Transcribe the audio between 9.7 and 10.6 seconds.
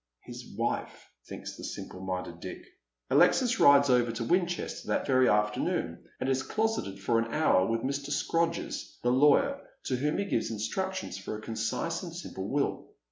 to whom he gives